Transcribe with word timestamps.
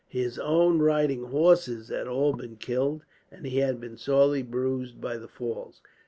His 0.09 0.39
own 0.39 0.79
riding 0.79 1.25
horses 1.25 1.89
had 1.89 2.07
all 2.07 2.33
been 2.33 2.55
killed, 2.55 3.03
and 3.31 3.45
he 3.45 3.59
had 3.59 3.79
been 3.79 3.97
sorely 3.97 4.41
bruised 4.41 4.99
by 4.99 5.17
the 5.17 5.27
falls. 5.27 5.79